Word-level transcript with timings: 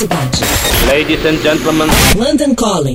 Ladies 0.00 1.26
and 1.26 1.42
gentlemen. 1.42 1.86
London 2.16 2.54
Calling. 2.54 2.94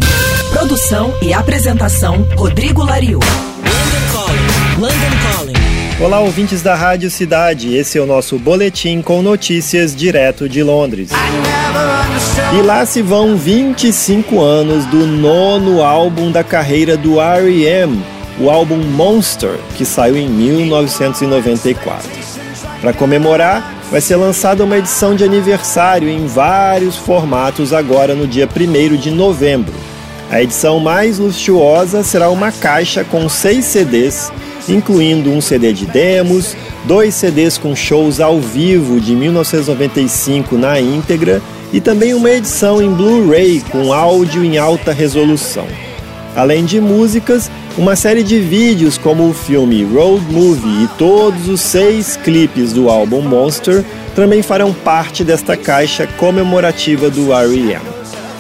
Produção 0.51 1.13
e 1.21 1.35
apresentação 1.35 2.27
Rodrigo 2.35 2.83
Lariu. 2.83 3.19
London 3.19 4.01
Calling. 4.11 4.81
London 4.81 5.15
Calling. 5.31 5.53
Olá, 6.03 6.19
ouvintes 6.19 6.63
da 6.63 6.73
Rádio 6.73 7.11
Cidade. 7.11 7.75
Esse 7.75 7.99
é 7.99 8.01
o 8.01 8.07
nosso 8.07 8.39
boletim 8.39 9.03
com 9.03 9.21
notícias 9.21 9.95
direto 9.95 10.49
de 10.49 10.63
Londres. 10.63 11.11
E 12.57 12.61
lá 12.63 12.83
se 12.87 13.03
vão 13.03 13.37
25 13.37 14.41
anos 14.41 14.83
do 14.85 15.05
nono 15.05 15.83
álbum 15.83 16.31
da 16.31 16.43
carreira 16.43 16.97
do 16.97 17.21
R.E.M., 17.21 18.03
o 18.39 18.49
álbum 18.49 18.77
Monster, 18.77 19.59
que 19.77 19.85
saiu 19.85 20.17
em 20.17 20.27
1994. 20.27 22.09
Para 22.81 22.93
comemorar, 22.93 23.74
vai 23.91 24.01
ser 24.01 24.15
lançada 24.15 24.63
uma 24.63 24.77
edição 24.77 25.15
de 25.15 25.23
aniversário 25.23 26.09
em 26.09 26.25
vários 26.25 26.95
formatos 26.95 27.73
agora 27.73 28.15
no 28.15 28.27
dia 28.27 28.47
1 28.47 28.95
de 28.95 29.11
novembro. 29.11 29.73
A 30.29 30.41
edição 30.41 30.79
mais 30.79 31.19
luxuosa 31.19 32.03
será 32.03 32.29
uma 32.29 32.51
caixa 32.51 33.03
com 33.03 33.29
seis 33.29 33.65
CDs, 33.65 34.31
incluindo 34.67 35.31
um 35.31 35.39
CD 35.39 35.71
de 35.71 35.85
demos, 35.85 36.57
dois 36.85 37.13
CDs 37.13 37.57
com 37.57 37.75
shows 37.75 38.19
ao 38.19 38.39
vivo 38.39 38.99
de 38.99 39.15
1995 39.15 40.57
na 40.57 40.79
íntegra 40.79 41.41
e 41.71 41.79
também 41.79 42.13
uma 42.13 42.31
edição 42.31 42.81
em 42.81 42.89
Blu-ray 42.89 43.61
com 43.71 43.93
áudio 43.93 44.43
em 44.43 44.57
alta 44.57 44.91
resolução. 44.91 45.67
Além 46.35 46.65
de 46.65 46.81
músicas, 46.81 47.49
uma 47.77 47.95
série 47.95 48.21
de 48.21 48.39
vídeos 48.41 48.97
como 48.97 49.29
o 49.29 49.33
filme 49.33 49.83
Road 49.85 50.25
Movie 50.29 50.83
e 50.83 50.87
todos 50.97 51.47
os 51.47 51.61
seis 51.61 52.17
clipes 52.17 52.73
do 52.73 52.89
álbum 52.89 53.21
Monster 53.21 53.85
também 54.13 54.41
farão 54.41 54.73
parte 54.73 55.23
desta 55.23 55.55
caixa 55.55 56.05
comemorativa 56.05 57.09
do 57.09 57.33
R.E.M. 57.33 57.81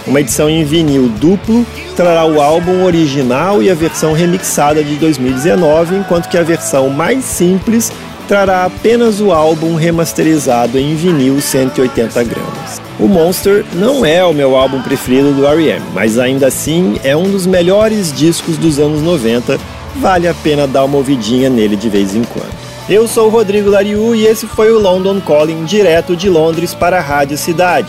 Uma 0.05 0.19
edição 0.19 0.49
em 0.49 0.63
vinil 0.63 1.09
duplo 1.19 1.65
trará 1.95 2.25
o 2.25 2.41
álbum 2.41 2.83
original 2.83 3.63
e 3.63 3.71
a 3.71 3.73
versão 3.73 4.13
remixada 4.13 4.83
de 4.83 4.95
2019, 4.97 5.95
enquanto 5.95 6.29
que 6.29 6.37
a 6.37 6.43
versão 6.43 6.89
mais 6.89 7.23
simples 7.23 7.91
trará 8.27 8.65
apenas 8.65 9.21
o 9.21 9.31
álbum 9.31 9.75
remasterizado 9.75 10.77
em 10.77 10.95
vinil 10.95 11.41
180 11.41 12.23
gramas. 12.23 12.54
O 12.99 13.07
Monster 13.07 13.65
não 13.73 14.05
é 14.05 14.23
o 14.23 14.33
meu 14.33 14.55
álbum 14.55 14.81
preferido 14.81 15.33
do 15.33 15.45
R.E.M., 15.45 15.81
mas 15.93 16.17
ainda 16.17 16.47
assim 16.47 16.97
é 17.03 17.15
um 17.15 17.29
dos 17.29 17.45
melhores 17.45 18.13
discos 18.13 18.57
dos 18.57 18.79
anos 18.79 19.01
90, 19.01 19.59
vale 19.97 20.27
a 20.27 20.33
pena 20.33 20.65
dar 20.65 20.85
uma 20.85 20.97
ouvidinha 20.97 21.49
nele 21.49 21.75
de 21.75 21.89
vez 21.89 22.15
em 22.15 22.23
quando. 22.23 22.53
Eu 22.87 23.07
sou 23.07 23.27
o 23.27 23.31
Rodrigo 23.31 23.69
Lariu 23.69 24.15
e 24.15 24.25
esse 24.25 24.45
foi 24.47 24.71
o 24.71 24.79
London 24.79 25.19
Calling 25.19 25.65
direto 25.65 26.15
de 26.15 26.29
Londres 26.29 26.73
para 26.73 26.99
a 26.99 27.01
Rádio 27.01 27.37
Cidade. 27.37 27.87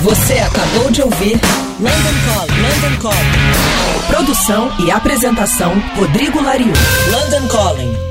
Você 0.00 0.34
acabou 0.34 0.90
de 0.90 1.02
ouvir 1.02 1.38
London 1.78 2.16
Calling. 2.24 2.62
London 2.62 3.00
Calling. 3.02 4.06
Produção 4.06 4.72
e 4.78 4.90
apresentação 4.90 5.72
Rodrigo 5.96 6.40
Lariu. 6.42 6.72
London 7.10 7.46
Calling. 7.48 8.09